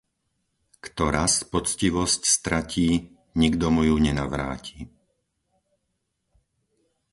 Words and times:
Kto 0.85 1.05
raz 1.15 1.33
poctivosť 1.53 2.21
stratí, 2.35 2.89
nikdo 3.41 3.65
mu 3.75 3.81
ju 3.89 3.95
nenavratí. 4.01 4.89